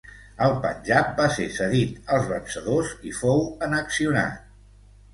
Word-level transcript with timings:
El 0.45 0.53
Panjab 0.63 1.11
va 1.19 1.27
ser 1.35 1.45
cedit 1.59 2.11
als 2.17 2.27
vencedors 2.33 2.97
i 3.13 3.17
fou 3.23 3.49
annexionat. 3.71 4.45